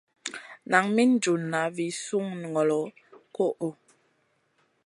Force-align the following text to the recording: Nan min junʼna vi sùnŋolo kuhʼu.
Nan 0.71 0.85
min 0.95 1.11
junʼna 1.23 1.59
vi 1.75 1.85
sùnŋolo 2.05 2.79
kuhʼu. 3.35 3.69